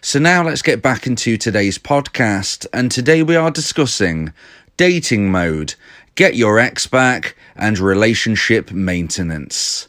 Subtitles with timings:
[0.00, 4.32] So now let's get back into today's podcast, and today we are discussing
[4.76, 5.74] dating mode,
[6.14, 9.88] get your ex back, and relationship maintenance.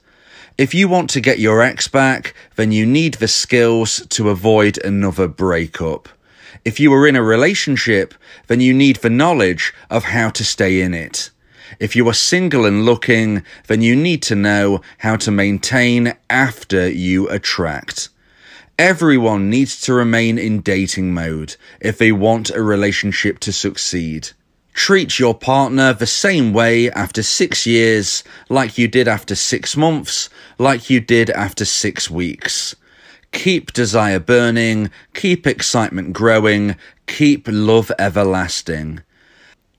[0.58, 4.78] If you want to get your ex back, then you need the skills to avoid
[4.84, 6.10] another breakup.
[6.66, 8.14] If you are in a relationship,
[8.48, 11.30] then you need the knowledge of how to stay in it.
[11.80, 16.90] If you are single and looking, then you need to know how to maintain after
[16.90, 18.10] you attract.
[18.80, 24.30] Everyone needs to remain in dating mode if they want a relationship to succeed.
[24.74, 30.30] Treat your partner the same way after six years, like you did after six months,
[30.58, 32.76] like you did after six weeks.
[33.34, 39.02] Keep desire burning, keep excitement growing, keep love everlasting.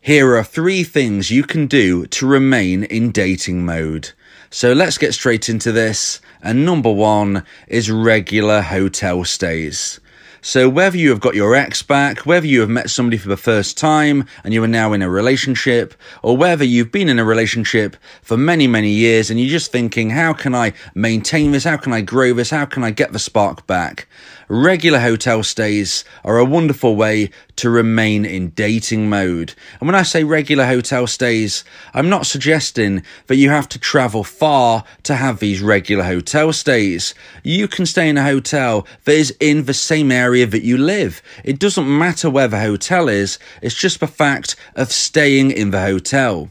[0.03, 4.11] Here are three things you can do to remain in dating mode.
[4.51, 6.21] So let's get straight into this.
[6.43, 9.99] And number one is regular hotel stays.
[10.47, 13.37] So, whether you have got your ex back, whether you have met somebody for the
[13.39, 17.25] first time and you are now in a relationship, or whether you've been in a
[17.25, 21.65] relationship for many, many years and you're just thinking, how can I maintain this?
[21.65, 22.51] How can I grow this?
[22.51, 24.07] How can I get the spark back?
[24.49, 29.55] Regular hotel stays are a wonderful way to remain in dating mode.
[29.81, 31.65] And when I say regular hotel stays,
[31.95, 37.15] I'm not suggesting that you have to travel far to have these regular hotel stays.
[37.43, 41.23] You can stay in a hotel that is in the same area that you live.
[41.45, 45.81] It doesn't matter where the hotel is, it's just the fact of staying in the
[45.81, 46.51] hotel.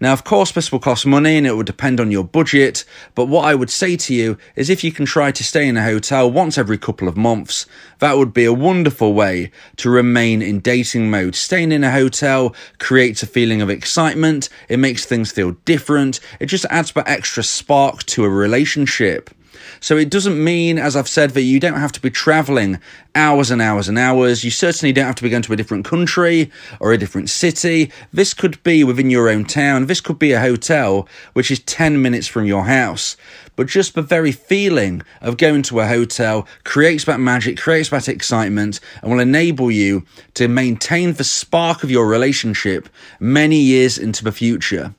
[0.00, 2.84] Now, of course, this will cost money and it will depend on your budget,
[3.14, 5.76] but what I would say to you is if you can try to stay in
[5.76, 7.66] a hotel once every couple of months,
[8.00, 11.34] that would be a wonderful way to remain in dating mode.
[11.34, 16.46] Staying in a hotel creates a feeling of excitement, it makes things feel different, it
[16.46, 19.30] just adds that extra spark to a relationship.
[19.80, 22.78] So it doesn't mean, as I've said, that you don't have to be traveling
[23.14, 24.44] hours and hours and hours.
[24.44, 26.50] You certainly don't have to be going to a different country
[26.80, 27.92] or a different city.
[28.12, 29.86] This could be within your own town.
[29.86, 33.16] This could be a hotel which is 10 minutes from your house.
[33.56, 38.08] But just the very feeling of going to a hotel creates that magic, creates that
[38.08, 40.04] excitement, and will enable you
[40.34, 42.88] to maintain the spark of your relationship
[43.20, 44.94] many years into the future.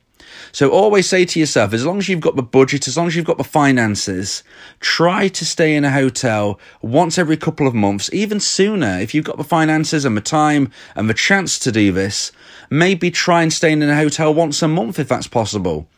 [0.55, 3.15] So always say to yourself, as long as you've got the budget, as long as
[3.17, 4.41] you've got the finances,
[4.79, 8.97] try to stay in a hotel once every couple of months, even sooner.
[9.01, 12.31] If you've got the finances and the time and the chance to do this,
[12.69, 15.89] maybe try and stay in a hotel once a month if that's possible.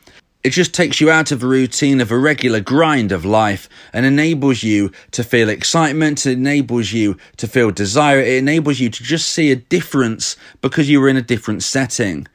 [0.44, 4.08] It just takes you out of the routine of a regular grind of life and
[4.08, 9.04] enables you to feel excitement, it enables you to feel desire, it enables you to
[9.04, 12.26] just see a difference because you were in a different setting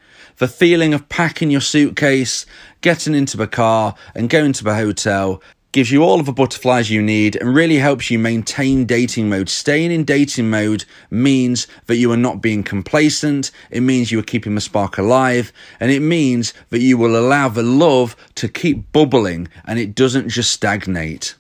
[0.43, 2.47] the feeling of packing your suitcase,
[2.81, 6.91] getting into the car, and going to the hotel gives you all of the butterflies
[6.91, 9.49] you need and really helps you maintain dating mode.
[9.49, 14.25] Staying in dating mode means that you are not being complacent, it means you are
[14.25, 18.91] keeping the spark alive, and it means that you will allow the love to keep
[18.91, 21.37] bubbling and it doesn't just stagnate.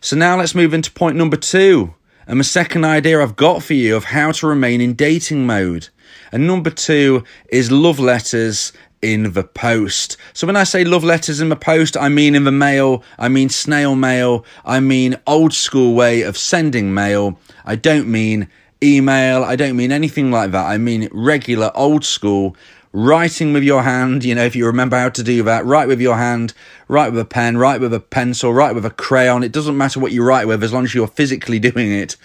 [0.00, 1.92] So now let's move into point number two.
[2.26, 5.90] And the second idea I've got for you of how to remain in dating mode.
[6.32, 8.72] And number two is love letters
[9.02, 10.16] in the post.
[10.32, 13.28] So when I say love letters in the post, I mean in the mail, I
[13.28, 17.38] mean snail mail, I mean old school way of sending mail.
[17.64, 18.48] I don't mean
[18.82, 20.66] email, I don't mean anything like that.
[20.66, 22.56] I mean regular old school
[22.92, 26.00] writing with your hand, you know, if you remember how to do that, write with
[26.00, 26.52] your hand,
[26.88, 29.42] write with a pen, write with a pencil, write with a crayon.
[29.42, 32.16] It doesn't matter what you write with as long as you're physically doing it.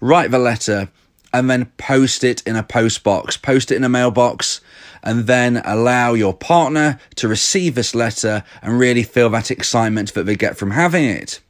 [0.00, 0.88] Write the letter
[1.32, 4.60] and then post it in a post box, post it in a mailbox,
[5.02, 10.24] and then allow your partner to receive this letter and really feel that excitement that
[10.24, 11.40] they get from having it.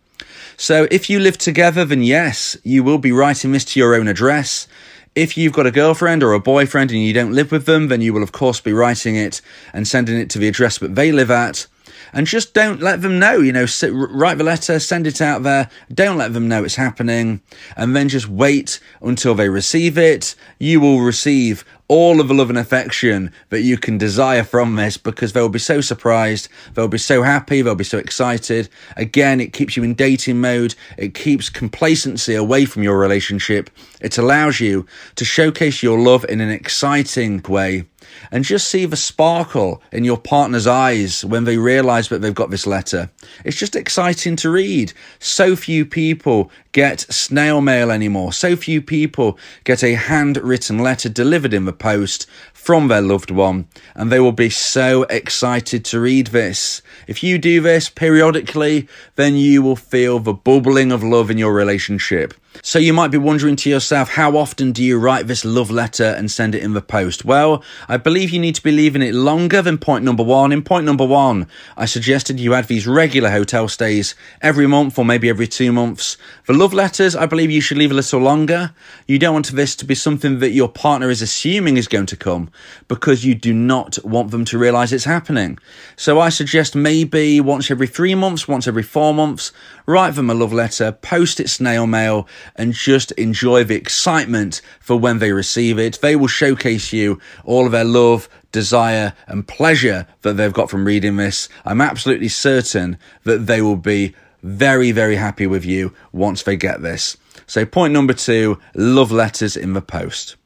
[0.56, 4.06] So, if you live together, then yes, you will be writing this to your own
[4.06, 4.68] address.
[5.14, 8.00] If you've got a girlfriend or a boyfriend and you don't live with them, then
[8.00, 9.42] you will, of course, be writing it
[9.72, 11.66] and sending it to the address that they live at.
[12.12, 13.38] And just don't let them know.
[13.38, 15.68] You know, sit, write the letter, send it out there.
[15.92, 17.40] Don't let them know it's happening,
[17.76, 20.34] and then just wait until they receive it.
[20.58, 24.96] You will receive all of the love and affection that you can desire from this
[24.96, 28.66] because they'll be so surprised, they'll be so happy, they'll be so excited.
[28.96, 33.68] Again, it keeps you in dating mode, it keeps complacency away from your relationship,
[34.00, 34.86] it allows you
[35.16, 37.84] to showcase your love in an exciting way
[38.30, 42.50] and just see the sparkle in your partner's eyes when they realize that they've got
[42.50, 43.10] this letter.
[43.44, 44.92] It's just exciting to read.
[45.18, 48.32] So few people get snail mail anymore.
[48.32, 53.66] So few people get a handwritten letter delivered in the post from their loved one,
[53.94, 56.80] and they will be so excited to read this.
[57.08, 61.52] If you do this periodically, then you will feel the bubbling of love in your
[61.52, 62.34] relationship.
[62.62, 66.04] So you might be wondering to yourself, how often do you write this love letter
[66.04, 67.24] and send it in the post?
[67.24, 70.52] Well, I believe you need to be leaving it longer than point number one.
[70.52, 71.46] In point number one,
[71.76, 76.16] I suggested you add these regular hotel stays every month or maybe every two months.
[76.46, 78.74] The love letters, I believe you should leave a little longer.
[79.06, 82.16] You don't want this to be something that your partner is assuming is going to
[82.16, 82.50] come
[82.88, 85.58] because you do not want them to realize it's happening.
[85.96, 89.52] So I suggest maybe once every three months, once every four months,
[89.86, 92.26] write them a love letter, post it snail mail,
[92.56, 96.00] and just enjoy the excitement for when they receive it.
[96.00, 100.84] They will showcase you all of their love, desire, and pleasure that they've got from
[100.84, 101.48] reading this.
[101.64, 106.82] I'm absolutely certain that they will be very, very happy with you once they get
[106.82, 107.16] this.
[107.46, 110.36] So, point number two love letters in the post.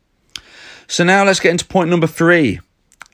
[0.87, 2.61] So, now let's get into point number three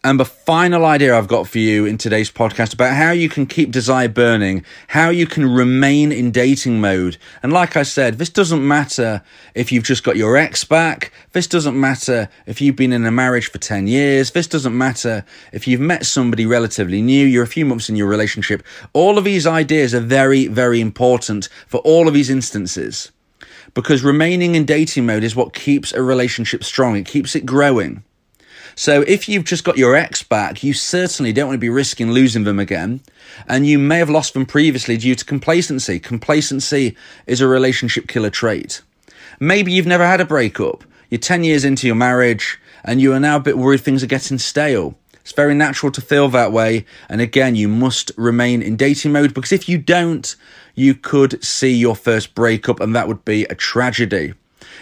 [0.04, 3.46] and the final idea I've got for you in today's podcast about how you can
[3.46, 7.18] keep desire burning, how you can remain in dating mode.
[7.40, 9.22] And like I said, this doesn't matter
[9.54, 11.12] if you've just got your ex back.
[11.32, 14.32] This doesn't matter if you've been in a marriage for 10 years.
[14.32, 17.24] This doesn't matter if you've met somebody relatively new.
[17.24, 18.64] You're a few months in your relationship.
[18.92, 23.12] All of these ideas are very, very important for all of these instances
[23.72, 26.96] because remaining in dating mode is what keeps a relationship strong.
[26.96, 28.02] It keeps it growing.
[28.74, 32.12] So if you've just got your ex back, you certainly don't want to be risking
[32.12, 33.00] losing them again.
[33.46, 35.98] And you may have lost them previously due to complacency.
[35.98, 36.96] Complacency
[37.26, 38.82] is a relationship killer trait.
[39.40, 40.84] Maybe you've never had a breakup.
[41.10, 44.06] You're 10 years into your marriage and you are now a bit worried things are
[44.06, 44.96] getting stale.
[45.22, 46.84] It's very natural to feel that way.
[47.08, 50.34] And again, you must remain in dating mode because if you don't,
[50.74, 54.34] you could see your first breakup and that would be a tragedy.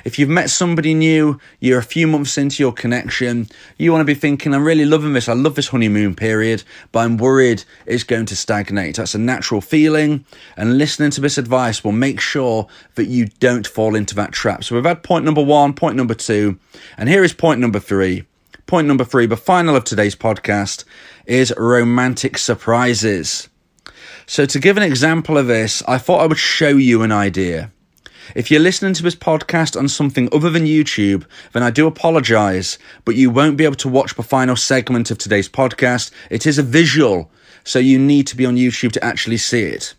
[0.05, 3.49] If you've met somebody new, you're a few months into your connection,
[3.79, 5.29] you want to be thinking, I'm really loving this.
[5.29, 8.97] I love this honeymoon period, but I'm worried it's going to stagnate.
[8.97, 10.25] That's a natural feeling.
[10.57, 14.65] And listening to this advice will make sure that you don't fall into that trap.
[14.65, 16.59] So we've had point number one, point number two,
[16.97, 18.25] and here is point number three.
[18.67, 20.85] Point number three, the final of today's podcast,
[21.27, 23.49] is romantic surprises.
[24.27, 27.73] So, to give an example of this, I thought I would show you an idea.
[28.35, 32.79] If you're listening to this podcast on something other than YouTube, then I do apologize,
[33.05, 36.13] but you won't be able to watch the final segment of today's podcast.
[36.31, 37.31] It is a visual,
[37.65, 39.95] so you need to be on YouTube to actually see it.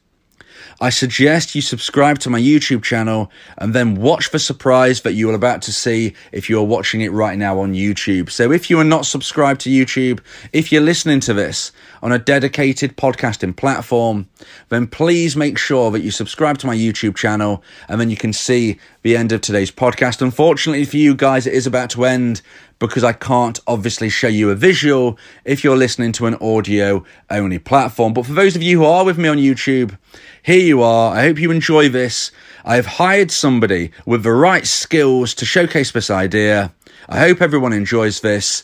[0.80, 5.30] I suggest you subscribe to my YouTube channel and then watch the surprise that you
[5.30, 8.32] are about to see if you are watching it right now on YouTube.
[8.32, 10.22] So if you are not subscribed to YouTube,
[10.54, 14.28] if you're listening to this on a dedicated podcasting platform,
[14.70, 18.34] then please make sure that you subscribe to my YouTube channel and then you can
[18.34, 20.22] see the end of today's podcast.
[20.22, 22.42] Unfortunately for you guys, it is about to end
[22.80, 27.60] because I can't obviously show you a visual if you're listening to an audio only
[27.60, 28.14] platform.
[28.14, 29.98] But for those of you who are with me on YouTube,
[30.42, 31.16] here you are.
[31.16, 32.32] I hope you enjoy this.
[32.66, 36.74] I have hired somebody with the right skills to showcase this idea.
[37.08, 38.64] I hope everyone enjoys this.